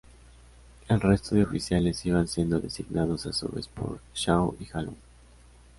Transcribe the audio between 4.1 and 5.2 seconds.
Shaw y Hallowell.